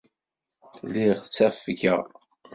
[0.87, 2.01] Lliɣ ttafgeɣ.